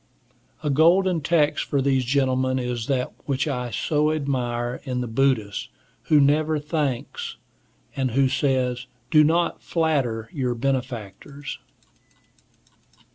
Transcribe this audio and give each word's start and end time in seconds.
A 0.63 0.71
golden 0.71 1.21
text 1.21 1.65
for 1.65 1.79
these 1.79 2.03
gentlemen 2.03 2.57
is 2.57 2.87
that 2.87 3.13
which 3.27 3.47
I 3.47 3.69
so 3.69 4.11
admire 4.11 4.81
in 4.83 5.01
the 5.01 5.05
Buddhist, 5.07 5.69
who 6.05 6.19
never 6.19 6.57
thanks, 6.57 7.37
and 7.95 8.09
who 8.09 8.27
says, 8.27 8.87
"Do 9.11 9.23
not 9.23 9.61
flatter 9.61 10.27
your 10.33 10.55
benefactors." 10.55 11.59